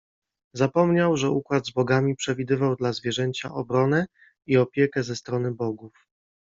Zapomniał, 0.53 1.17
że 1.17 1.29
układ 1.29 1.67
z 1.67 1.71
bogami 1.71 2.15
przewidywał 2.15 2.75
dla 2.75 2.93
zwierzęcia 2.93 3.53
obronę 3.53 4.05
i 4.47 4.57
opiekę 4.57 5.03
ze 5.03 5.15
strony 5.15 5.51
bogów. 5.51 6.07